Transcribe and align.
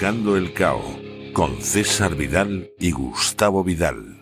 Buscando 0.00 0.38
el 0.38 0.54
Cao 0.54 0.82
con 1.34 1.60
César 1.60 2.14
Vidal 2.14 2.70
y 2.78 2.90
Gustavo 2.90 3.62
Vidal. 3.62 4.19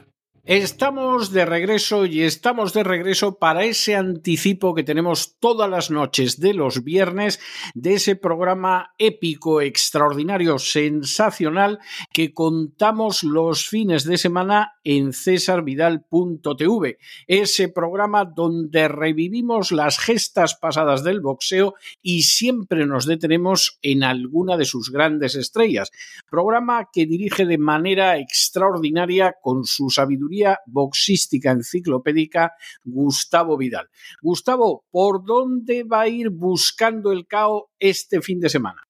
Estamos 0.49 1.31
de 1.31 1.45
regreso 1.45 2.07
y 2.07 2.23
estamos 2.23 2.73
de 2.73 2.83
regreso 2.83 3.37
para 3.37 3.65
ese 3.65 3.97
anticipo 3.97 4.75
que 4.75 4.83
tenemos 4.83 5.37
todas 5.39 5.69
las 5.69 5.91
noches 5.91 6.41
de 6.41 6.55
los 6.55 6.83
viernes 6.85 7.39
de 7.75 7.93
ese 7.97 8.17
programa 8.17 8.95
épico, 8.97 9.61
extraordinario, 9.61 10.59
sensacional 10.59 11.81
que 12.15 12.33
contamos 12.33 13.25
los 13.25 13.69
fines 13.69 14.05
de 14.05 14.17
semana 14.17 14.73
en 14.85 15.13
cesarvidal.tv. 15.13 16.97
Ese 17.27 17.69
programa 17.69 18.25
donde 18.25 18.89
revivimos 18.89 19.71
las 19.71 19.99
gestas 19.99 20.55
pasadas 20.55 21.05
del 21.05 21.21
boxeo 21.21 21.75
y 22.01 22.23
siempre 22.23 22.87
nos 22.87 23.05
detenemos 23.05 23.79
en 23.83 24.03
alguna 24.03 24.57
de 24.57 24.65
sus 24.65 24.91
grandes 24.91 25.35
estrellas. 25.35 25.91
Programa 26.31 26.89
que 26.91 27.05
dirige 27.05 27.45
de 27.45 27.59
manera 27.59 28.17
extraordinaria 28.17 29.35
con 29.43 29.67
su 29.67 29.91
sabiduría 29.91 30.38
boxística 30.67 31.51
enciclopédica 31.51 32.53
Gustavo 32.85 33.57
Vidal. 33.57 33.89
Gustavo, 34.23 34.85
¿por 34.91 35.25
dónde 35.25 35.85
va 35.85 36.03
a 36.03 36.09
ir 36.09 36.31
buscando 36.31 37.13
el 37.13 37.27
CAO 37.27 37.71
este 37.79 38.21
fin 38.21 38.41
de 38.41 38.49
semana? 38.49 38.83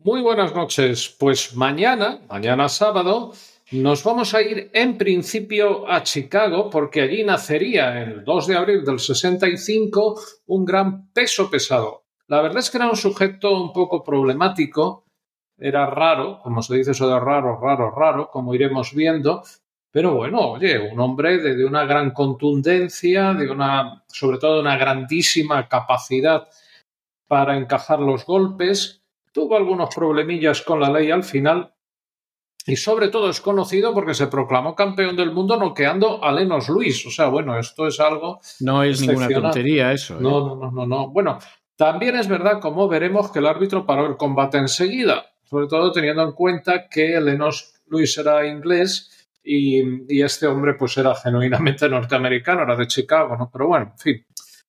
Muy 0.00 0.22
buenas 0.22 0.54
noches. 0.54 1.14
Pues 1.18 1.56
mañana, 1.56 2.20
mañana 2.28 2.68
sábado, 2.68 3.32
nos 3.72 4.02
vamos 4.04 4.32
a 4.32 4.40
ir 4.40 4.70
en 4.72 4.96
principio 4.96 5.90
a 5.90 6.02
Chicago 6.02 6.70
porque 6.70 7.02
allí 7.02 7.24
nacería 7.24 8.00
el 8.02 8.24
2 8.24 8.46
de 8.46 8.56
abril 8.56 8.84
del 8.84 8.98
65 8.98 10.20
un 10.46 10.64
gran 10.64 11.10
peso 11.12 11.50
pesado. 11.50 12.04
La 12.28 12.40
verdad 12.40 12.58
es 12.60 12.70
que 12.70 12.78
era 12.78 12.88
un 12.88 12.96
sujeto 12.96 13.60
un 13.60 13.72
poco 13.72 14.04
problemático, 14.04 15.04
era 15.58 15.86
raro, 15.86 16.40
como 16.42 16.62
se 16.62 16.76
dice 16.76 16.92
eso 16.92 17.08
de 17.08 17.18
raro, 17.18 17.58
raro, 17.60 17.90
raro, 17.90 18.30
como 18.30 18.54
iremos 18.54 18.94
viendo, 18.94 19.42
pero 19.90 20.14
bueno, 20.14 20.52
oye, 20.52 20.78
un 20.78 21.00
hombre 21.00 21.38
de, 21.38 21.64
una 21.64 21.84
gran 21.84 22.10
contundencia, 22.10 23.32
de 23.34 23.50
una, 23.50 24.04
sobre 24.06 24.38
todo 24.38 24.56
de 24.56 24.60
una 24.60 24.76
grandísima 24.76 25.68
capacidad 25.68 26.48
para 27.26 27.56
encajar 27.56 28.00
los 28.00 28.24
golpes. 28.26 29.02
Tuvo 29.32 29.56
algunos 29.56 29.94
problemillas 29.94 30.62
con 30.62 30.80
la 30.80 30.90
ley 30.90 31.10
al 31.10 31.24
final, 31.24 31.72
y 32.68 32.76
sobre 32.76 33.08
todo 33.08 33.30
es 33.30 33.40
conocido 33.40 33.94
porque 33.94 34.12
se 34.12 34.26
proclamó 34.26 34.74
campeón 34.74 35.16
del 35.16 35.32
mundo 35.32 35.56
noqueando 35.56 36.22
a 36.22 36.30
Lenos 36.32 36.68
Luis. 36.68 37.06
O 37.06 37.10
sea, 37.10 37.28
bueno, 37.28 37.58
esto 37.58 37.86
es 37.86 37.98
algo. 37.98 38.40
No 38.60 38.82
es 38.82 39.00
ninguna 39.00 39.26
tontería 39.28 39.90
eso. 39.92 40.18
¿eh? 40.18 40.20
No, 40.20 40.46
no, 40.46 40.54
no, 40.54 40.70
no, 40.70 40.86
no. 40.86 41.08
Bueno, 41.08 41.38
también 41.76 42.16
es 42.16 42.28
verdad, 42.28 42.60
como 42.60 42.86
veremos, 42.86 43.32
que 43.32 43.38
el 43.38 43.46
árbitro 43.46 43.86
paró 43.86 44.06
el 44.06 44.18
combate 44.18 44.58
enseguida, 44.58 45.24
sobre 45.44 45.66
todo 45.66 45.92
teniendo 45.92 46.22
en 46.22 46.32
cuenta 46.32 46.90
que 46.90 47.18
Lenos 47.18 47.72
Luis 47.86 48.18
era 48.18 48.46
inglés 48.46 49.17
y, 49.42 50.22
este 50.22 50.46
hombre 50.46 50.74
pues 50.74 50.96
era 50.96 51.14
genuinamente 51.14 51.88
norteamericano, 51.88 52.62
era 52.62 52.76
de 52.76 52.86
Chicago, 52.86 53.36
¿no? 53.36 53.50
Pero 53.52 53.68
bueno, 53.68 53.92
en 53.92 53.98
fin. 53.98 54.26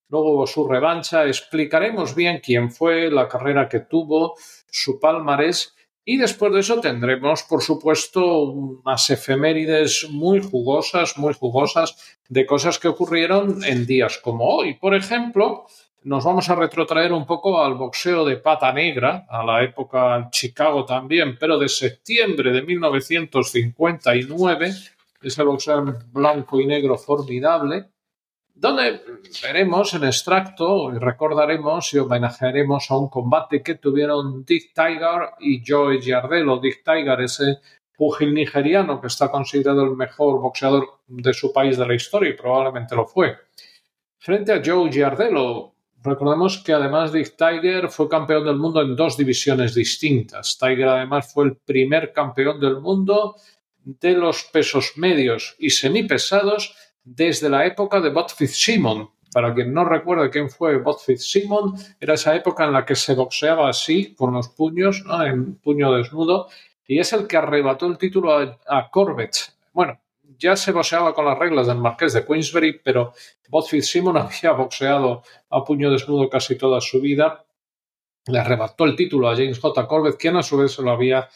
Luego 0.10 0.34
hubo 0.34 0.48
su 0.48 0.68
revancha, 0.68 1.26
explicaremos 1.26 2.16
bien 2.16 2.42
quién 2.44 2.72
fue, 2.72 3.12
la 3.12 3.28
carrera 3.28 3.70
que 3.70 3.82
tuvo, 3.82 4.36
su 4.68 5.00
palmarés 5.00 5.76
y 6.12 6.18
después 6.18 6.52
de 6.52 6.62
eso 6.62 6.80
tendremos, 6.80 7.44
por 7.44 7.62
supuesto, 7.62 8.42
unas 8.46 9.08
efemérides 9.12 10.08
muy 10.10 10.42
jugosas, 10.42 11.16
muy 11.20 11.36
jugosas 11.36 12.18
de 12.28 12.48
cosas 12.48 12.80
que 12.80 12.88
ocurrieron 12.88 13.64
en 13.64 13.86
días 13.86 14.18
como 14.18 14.46
hoy. 14.46 14.74
Por 14.74 14.96
ejemplo, 14.96 15.68
nos 16.04 16.24
vamos 16.24 16.50
a 16.50 16.56
retrotraer 16.56 17.12
un 17.12 17.26
poco 17.26 17.62
al 17.62 17.76
boxeo 17.76 18.26
de 18.26 18.38
pata 18.38 18.72
negra, 18.72 19.26
a 19.30 19.44
la 19.44 19.64
época 19.64 20.16
en 20.16 20.30
Chicago 20.30 20.86
también, 20.86 21.38
pero 21.38 21.58
de 21.58 21.68
septiembre 21.68 22.52
de 22.52 22.62
1959, 22.62 24.74
ese 25.22 25.44
boxeo 25.44 25.98
blanco 26.12 26.62
y 26.62 26.66
negro 26.66 26.98
formidable, 26.98 27.90
donde 28.56 29.02
veremos 29.42 29.94
en 29.94 30.06
extracto 30.06 30.94
y 30.94 31.00
recordaremos 31.00 31.94
y 31.94 32.00
homenajearemos 32.00 32.92
a 32.92 32.98
un 32.98 33.10
combate 33.10 33.64
que 33.64 33.76
tuvieron 33.76 34.44
Dick 34.44 34.74
Tiger 34.74 35.30
y 35.40 35.64
Joe 35.66 36.02
Giardello. 36.02 36.60
Dick 36.60 36.84
Tiger, 36.84 37.22
ese 37.22 37.60
pugil 37.96 38.34
nigeriano 38.34 39.00
que 39.00 39.08
está 39.08 39.30
considerado 39.30 39.84
el 39.84 39.96
mejor 39.96 40.42
boxeador 40.42 41.00
de 41.08 41.34
su 41.34 41.54
país 41.54 41.78
de 41.78 41.88
la 41.88 41.96
historia 41.96 42.30
y 42.30 42.34
probablemente 42.34 42.96
lo 42.96 43.06
fue. 43.06 43.38
Frente 44.18 44.52
a 44.52 44.62
Joe 44.64 44.92
Giardello, 44.92 45.74
Recordemos 46.02 46.60
que 46.60 46.72
además 46.72 47.12
Dick 47.12 47.36
Tiger 47.36 47.90
fue 47.90 48.08
campeón 48.08 48.46
del 48.46 48.56
mundo 48.56 48.82
en 48.82 48.96
dos 48.96 49.18
divisiones 49.18 49.76
distintas. 49.76 50.58
Tiger 50.58 50.88
además 50.88 51.34
fue 51.34 51.46
el 51.46 51.58
primer 51.58 52.14
campeón 52.14 52.60
del 52.60 52.80
mundo 52.80 53.36
de 53.84 54.14
los 54.14 54.46
pesos 54.46 54.94
medios 54.96 55.56
y 55.60 55.70
semipesados 55.72 56.76
desde 57.04 57.50
la 57.50 57.66
época 57.66 58.00
de 58.00 58.10
Bob 58.10 58.30
Fitzsimon. 58.30 59.10
Para 59.32 59.54
quien 59.54 59.74
no 59.74 59.86
recuerde 59.86 60.30
quién 60.30 60.50
fue 60.50 60.78
Bob 60.78 61.00
Fitzsimon, 61.00 61.74
era 62.00 62.14
esa 62.14 62.36
época 62.36 62.66
en 62.66 62.74
la 62.74 62.86
que 62.86 62.96
se 62.96 63.14
boxeaba 63.14 63.70
así, 63.70 64.16
con 64.16 64.34
los 64.34 64.50
puños, 64.50 65.04
en 65.26 65.56
puño 65.56 65.92
desnudo, 65.94 66.48
y 66.88 67.00
es 67.00 67.14
el 67.14 67.28
que 67.28 67.38
arrebató 67.38 67.86
el 67.86 67.98
título 67.98 68.38
a, 68.38 68.58
a 68.68 68.90
Corbett. 68.90 69.36
Bueno, 69.74 70.00
ya 70.38 70.56
se 70.56 70.72
boxeaba 70.72 71.14
con 71.14 71.26
las 71.26 71.38
reglas 71.38 71.68
del 71.68 71.78
Marqués 71.78 72.14
de 72.14 72.26
Queensberry, 72.26 72.80
pero 72.84 73.14
Bob 73.50 73.68
Fitzsimon 73.68 74.18
había 74.18 74.52
boxeado 74.52 75.24
a 75.50 75.64
puño 75.64 75.92
desnudo 75.92 76.30
casi 76.30 76.58
toda 76.58 76.82
su 76.82 77.02
vida. 77.02 77.46
Le 78.28 78.40
arrebató 78.40 78.86
el 78.86 78.96
título 78.96 79.30
a 79.30 79.36
James 79.36 79.60
J. 79.60 79.88
Corbett, 79.88 80.18
quien 80.18 80.38
a 80.38 80.44
su 80.44 80.58
vez 80.58 80.74
se 80.74 80.82
lo 80.82 80.92
había 80.92 81.28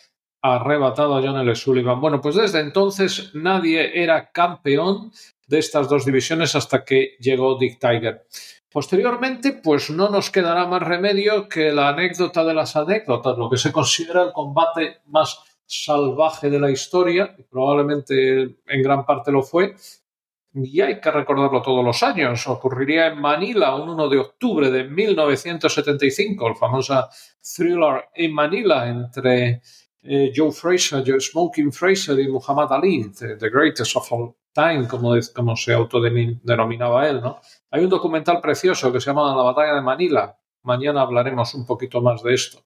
arrebatado 0.41 1.15
a 1.15 1.21
John 1.21 1.39
L. 1.39 1.55
Sullivan. 1.55 2.01
Bueno, 2.01 2.19
pues 2.19 2.35
desde 2.35 2.59
entonces 2.59 3.31
nadie 3.33 4.03
era 4.03 4.31
campeón 4.31 5.11
de 5.47 5.59
estas 5.59 5.87
dos 5.87 6.05
divisiones 6.05 6.55
hasta 6.55 6.83
que 6.83 7.15
llegó 7.19 7.57
Dick 7.57 7.79
Tiger. 7.79 8.25
Posteriormente, 8.69 9.53
pues 9.53 9.89
no 9.89 10.09
nos 10.09 10.31
quedará 10.31 10.65
más 10.65 10.81
remedio 10.81 11.47
que 11.47 11.71
la 11.71 11.89
anécdota 11.89 12.43
de 12.43 12.55
las 12.55 12.75
anécdotas, 12.75 13.37
lo 13.37 13.49
que 13.49 13.57
se 13.57 13.71
considera 13.71 14.23
el 14.23 14.33
combate 14.33 15.01
más 15.05 15.39
salvaje 15.65 16.49
de 16.49 16.59
la 16.59 16.71
historia, 16.71 17.35
probablemente 17.49 18.41
en 18.65 18.81
gran 18.81 19.05
parte 19.05 19.31
lo 19.31 19.43
fue, 19.43 19.75
y 20.53 20.81
hay 20.81 21.01
que 21.01 21.11
recordarlo 21.11 21.61
todos 21.61 21.83
los 21.83 22.03
años. 22.03 22.45
Ocurriría 22.47 23.07
en 23.07 23.19
Manila 23.19 23.75
un 23.75 23.89
1 23.89 24.09
de 24.09 24.19
octubre 24.19 24.69
de 24.69 24.83
1975, 24.83 26.47
el 26.47 26.55
famoso 26.55 27.07
thriller 27.41 28.09
en 28.13 28.33
Manila 28.33 28.87
entre 28.87 29.61
eh, 30.03 30.31
Joe 30.35 30.51
Fraser, 30.51 31.03
Joe 31.05 31.19
Smoking 31.19 31.71
Fraser 31.71 32.19
y 32.19 32.27
Muhammad 32.27 32.71
Ali, 32.71 33.11
the, 33.17 33.49
Greatest 33.49 33.95
of 33.95 34.11
All 34.11 34.35
Time, 34.53 34.87
como, 34.87 35.15
como 35.33 35.55
se 35.55 35.73
autodenominaba 35.73 37.09
él. 37.09 37.21
¿no? 37.21 37.39
Hay 37.71 37.83
un 37.83 37.89
documental 37.89 38.39
precioso 38.39 38.91
que 38.91 38.99
se 38.99 39.07
llama 39.07 39.35
La 39.35 39.43
Batalla 39.43 39.73
de 39.73 39.81
Manila. 39.81 40.37
Mañana 40.61 41.01
hablaremos 41.01 41.53
un 41.55 41.65
poquito 41.65 42.01
más 42.01 42.21
de 42.21 42.33
esto. 42.33 42.63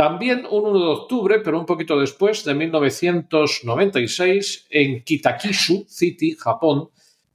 También 0.00 0.46
un 0.50 0.64
1 0.64 0.78
de 0.78 0.92
octubre, 0.92 1.40
pero 1.40 1.58
un 1.58 1.66
poquito 1.66 2.00
después, 2.00 2.42
de 2.42 2.54
1996, 2.54 4.68
en 4.70 5.04
Kitakisu 5.04 5.84
City, 5.86 6.34
Japón, 6.40 6.88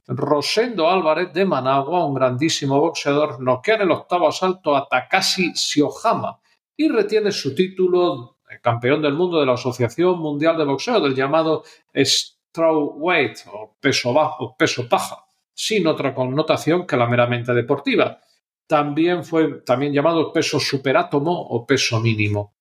Rosendo 0.08 0.90
Álvarez 0.90 1.32
de 1.32 1.46
Managua, 1.46 2.08
un 2.08 2.16
grandísimo 2.16 2.80
boxeador, 2.80 3.40
noquea 3.40 3.76
en 3.76 3.82
el 3.84 3.92
octavo 3.92 4.28
asalto 4.28 4.76
a 4.76 4.88
Takashi 4.90 5.54
Shiohama 5.54 6.40
y 6.76 6.90
retiene 6.90 7.32
su 7.32 7.54
título 7.54 8.38
de 8.50 8.60
campeón 8.60 9.04
del 9.04 9.14
mundo 9.14 9.40
de 9.40 9.46
la 9.46 9.54
Asociación 9.54 10.18
Mundial 10.18 10.58
de 10.58 10.66
Boxeo, 10.66 11.00
del 11.00 11.14
llamado 11.14 11.66
Strawweight 11.96 13.42
o 13.54 13.76
peso 13.80 14.12
bajo, 14.12 14.58
peso 14.58 14.90
paja, 14.90 15.24
sin 15.54 15.86
otra 15.86 16.16
connotación 16.16 16.88
que 16.88 16.98
la 16.98 17.06
meramente 17.06 17.54
deportiva. 17.54 18.22
También 18.66 19.24
fue 19.24 19.62
también 19.62 19.94
llamado 19.94 20.34
peso 20.34 20.60
superátomo 20.60 21.32
o 21.32 21.64
peso 21.64 22.00
mínimo. 22.00 22.55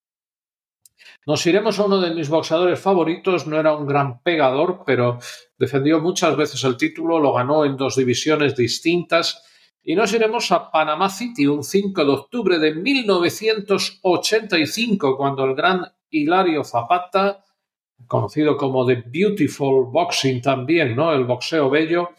Nos 1.27 1.47
iremos 1.47 1.79
a 1.79 1.85
uno 1.85 2.01
de 2.01 2.15
mis 2.15 2.29
boxeadores 2.29 2.79
favoritos, 2.79 3.47
no 3.47 3.59
era 3.59 3.75
un 3.75 3.87
gran 3.87 4.23
pegador, 4.23 4.83
pero 4.85 5.19
defendió 5.59 5.99
muchas 6.01 6.37
veces 6.37 6.63
el 6.65 6.77
título, 6.77 7.19
lo 7.19 7.33
ganó 7.33 7.65
en 7.65 7.79
dos 7.79 7.97
divisiones 7.97 8.55
distintas. 8.55 9.43
Y 9.83 9.95
nos 9.95 10.13
iremos 10.13 10.53
a 10.53 10.71
Panamá 10.71 11.09
City 11.09 11.47
un 11.47 11.65
5 11.65 12.05
de 12.05 12.11
octubre 12.11 12.59
de 12.59 12.75
1985, 12.75 15.17
cuando 15.17 15.45
el 15.45 15.55
gran 15.55 15.91
Hilario 16.11 16.63
Zapata, 16.63 17.43
conocido 18.07 18.55
como 18.57 18.87
The 18.87 19.05
Beautiful 19.07 19.87
Boxing 19.91 20.43
también, 20.43 20.95
¿no? 20.95 21.13
El 21.13 21.25
boxeo 21.25 21.71
bello, 21.71 22.11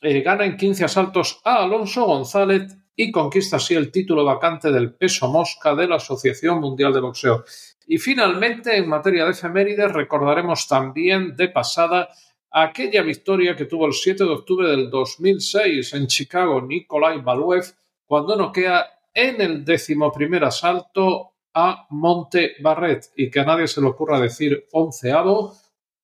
eh, 0.00 0.22
gana 0.22 0.46
en 0.46 0.56
15 0.56 0.84
asaltos 0.84 1.40
a 1.44 1.62
Alonso 1.62 2.06
González 2.06 2.74
y 2.96 3.10
conquista 3.10 3.56
así 3.56 3.74
el 3.74 3.90
título 3.90 4.24
vacante 4.24 4.70
del 4.70 4.94
peso 4.94 5.28
mosca 5.28 5.74
de 5.74 5.88
la 5.88 5.96
Asociación 5.96 6.60
Mundial 6.60 6.92
de 6.92 7.00
Boxeo. 7.00 7.44
Y 7.92 7.98
finalmente, 7.98 8.76
en 8.76 8.88
materia 8.88 9.24
de 9.24 9.32
efemérides, 9.32 9.90
recordaremos 9.90 10.68
también 10.68 11.34
de 11.34 11.48
pasada 11.48 12.08
aquella 12.48 13.02
victoria 13.02 13.56
que 13.56 13.64
tuvo 13.64 13.84
el 13.86 13.94
7 13.94 14.22
de 14.22 14.30
octubre 14.30 14.68
del 14.68 14.88
2006 14.88 15.94
en 15.94 16.06
Chicago 16.06 16.62
Nikolai 16.62 17.20
Baluev 17.20 17.64
cuando 18.06 18.36
noquea 18.36 18.86
en 19.12 19.40
el 19.40 19.64
décimo 19.64 20.12
primer 20.12 20.44
asalto 20.44 21.32
a 21.52 21.88
Monte 21.90 22.52
Barret 22.60 23.06
y 23.16 23.28
que 23.28 23.40
a 23.40 23.44
nadie 23.44 23.66
se 23.66 23.80
le 23.80 23.88
ocurra 23.88 24.20
decir 24.20 24.68
onceavo 24.70 25.52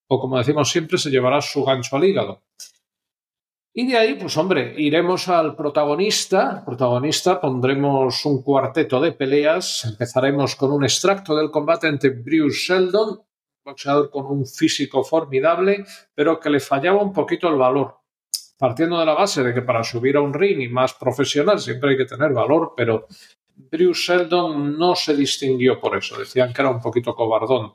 o 0.09 0.21
como 0.21 0.39
decimos 0.39 0.69
siempre 0.69 0.99
se 0.99 1.11
llevará 1.11 1.41
su 1.41 1.65
gancho 1.65 1.94
al 1.94 2.05
hígado. 2.05 2.43
Y 3.78 3.87
de 3.87 3.99
ahí, 3.99 4.14
pues 4.14 4.34
hombre, 4.38 4.73
iremos 4.78 5.28
al 5.28 5.55
protagonista. 5.55 6.64
Protagonista, 6.64 7.38
pondremos 7.38 8.25
un 8.25 8.43
cuarteto 8.43 9.02
de 9.02 9.12
peleas. 9.12 9.84
Empezaremos 9.84 10.56
con 10.56 10.73
un 10.73 10.82
extracto 10.82 11.37
del 11.37 11.50
combate 11.50 11.87
entre 11.87 12.08
Bruce 12.08 12.56
Sheldon, 12.56 13.20
boxeador 13.62 14.08
con 14.08 14.25
un 14.25 14.46
físico 14.46 15.05
formidable, 15.05 15.84
pero 16.14 16.40
que 16.40 16.49
le 16.49 16.58
fallaba 16.58 17.02
un 17.02 17.12
poquito 17.12 17.50
el 17.50 17.56
valor. 17.56 17.99
Partiendo 18.58 18.99
de 18.99 19.05
la 19.05 19.12
base 19.12 19.43
de 19.43 19.52
que 19.52 19.61
para 19.61 19.84
subir 19.84 20.17
a 20.17 20.22
un 20.22 20.32
ring 20.32 20.58
y 20.62 20.69
más 20.69 20.94
profesional 20.94 21.61
siempre 21.61 21.90
hay 21.90 21.96
que 21.99 22.06
tener 22.06 22.32
valor, 22.32 22.72
pero 22.75 23.06
Bruce 23.56 24.11
Sheldon 24.11 24.79
no 24.79 24.94
se 24.94 25.14
distinguió 25.14 25.79
por 25.79 25.99
eso. 25.99 26.19
Decían 26.19 26.55
que 26.55 26.62
era 26.62 26.70
un 26.70 26.81
poquito 26.81 27.14
cobardón. 27.14 27.75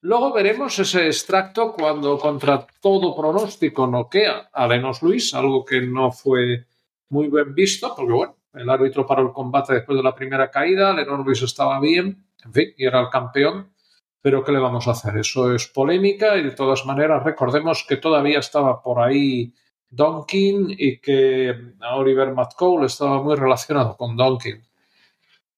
Luego 0.00 0.32
veremos 0.32 0.78
ese 0.78 1.06
extracto 1.06 1.72
cuando 1.72 2.18
contra 2.18 2.64
todo 2.80 3.16
pronóstico 3.16 3.86
noquea 3.88 4.48
a 4.52 4.68
Lenos 4.68 5.02
Luis, 5.02 5.34
algo 5.34 5.64
que 5.64 5.80
no 5.80 6.12
fue 6.12 6.66
muy 7.08 7.28
bien 7.28 7.52
visto, 7.52 7.92
porque 7.96 8.12
bueno, 8.12 8.36
el 8.54 8.70
árbitro 8.70 9.04
paró 9.04 9.22
el 9.22 9.32
combate 9.32 9.74
después 9.74 9.96
de 9.96 10.04
la 10.04 10.14
primera 10.14 10.52
caída, 10.52 10.92
Lenos 10.92 11.26
Luis 11.26 11.42
estaba 11.42 11.80
bien, 11.80 12.28
en 12.44 12.52
fin, 12.52 12.74
y 12.76 12.86
era 12.86 13.00
el 13.00 13.08
campeón, 13.08 13.72
pero 14.20 14.44
¿qué 14.44 14.52
le 14.52 14.60
vamos 14.60 14.86
a 14.86 14.92
hacer? 14.92 15.16
Eso 15.16 15.52
es 15.52 15.66
polémica 15.66 16.36
y 16.36 16.44
de 16.44 16.52
todas 16.52 16.86
maneras 16.86 17.24
recordemos 17.24 17.84
que 17.88 17.96
todavía 17.96 18.38
estaba 18.38 18.80
por 18.80 19.00
ahí 19.00 19.52
Donkin 19.90 20.76
y 20.78 21.00
que 21.00 21.54
Oliver 21.92 22.32
McCall 22.34 22.84
estaba 22.84 23.20
muy 23.20 23.34
relacionado 23.34 23.96
con 23.96 24.16
Donkin. 24.16 24.67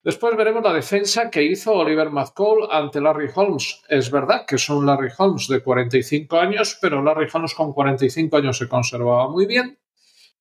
Después 0.02 0.34
veremos 0.34 0.62
la 0.62 0.72
defensa 0.72 1.30
que 1.30 1.42
hizo 1.42 1.74
Oliver 1.74 2.08
McCall 2.08 2.68
ante 2.70 3.02
Larry 3.02 3.28
Holmes. 3.34 3.82
Es 3.86 4.10
verdad 4.10 4.46
que 4.46 4.56
son 4.56 4.86
Larry 4.86 5.10
Holmes 5.18 5.46
de 5.46 5.62
45 5.62 6.38
años, 6.38 6.78
pero 6.80 7.02
Larry 7.02 7.28
Holmes 7.30 7.54
con 7.54 7.74
45 7.74 8.38
años 8.38 8.56
se 8.56 8.68
conservaba 8.68 9.28
muy 9.28 9.44
bien. 9.44 9.78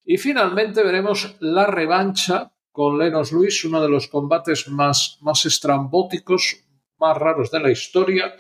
Y 0.06 0.18
finalmente 0.18 0.82
veremos 0.82 1.36
la 1.42 1.66
revancha 1.66 2.54
con 2.72 2.98
Lenos 2.98 3.34
Luis, 3.34 3.66
uno 3.66 3.82
de 3.82 3.90
los 3.90 4.08
combates 4.08 4.70
más, 4.70 5.18
más 5.22 5.46
estrambóticos, 5.46 6.64
más 6.98 7.18
raros 7.18 7.52
de 7.52 7.60
la 7.60 7.70
historia, 7.70 8.34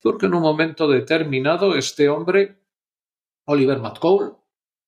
porque 0.00 0.26
en 0.26 0.34
un 0.34 0.42
momento 0.42 0.86
determinado 0.86 1.74
este 1.74 2.08
hombre, 2.08 2.60
Oliver 3.46 3.80
McCall, 3.80 4.36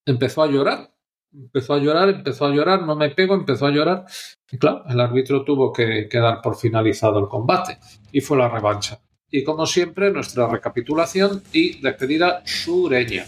empezó 0.06 0.44
a 0.44 0.46
llorar 0.46 0.93
empezó 1.34 1.74
a 1.74 1.78
llorar, 1.78 2.08
empezó 2.08 2.46
a 2.46 2.50
llorar, 2.50 2.82
no 2.82 2.96
me 2.96 3.10
pego, 3.10 3.34
empezó 3.34 3.66
a 3.66 3.70
llorar. 3.70 4.04
Y 4.50 4.58
claro, 4.58 4.84
el 4.88 5.00
árbitro 5.00 5.44
tuvo 5.44 5.72
que, 5.72 6.08
dar 6.12 6.40
por 6.40 6.56
finalizado 6.56 7.18
el 7.18 7.28
combate 7.28 7.78
y 8.12 8.20
fue 8.20 8.38
la 8.38 8.48
revancha. 8.48 9.00
Y 9.30 9.42
como 9.42 9.66
siempre, 9.66 10.10
nuestra 10.12 10.48
recapitulación 10.48 11.42
y 11.52 11.80
despedida 11.80 12.42
sureña. 12.44 13.24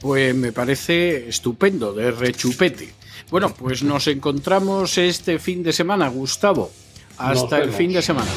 Pues 0.00 0.34
me 0.34 0.52
parece 0.52 1.28
estupendo, 1.28 1.92
de 1.92 2.10
rechupete. 2.12 2.94
Bueno, 3.30 3.52
pues 3.52 3.82
nos 3.82 4.06
encontramos 4.06 4.96
este 4.96 5.38
fin 5.38 5.62
de 5.62 5.72
semana, 5.72 6.08
Gustavo. 6.08 6.70
Hasta 7.18 7.58
el 7.58 7.72
fin 7.72 7.92
de 7.92 8.00
semana. 8.00 8.30